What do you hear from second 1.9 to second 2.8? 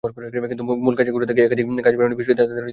বেরোনোর বিষয়টি তাঁদের ভাবিয়ে তুলেছে।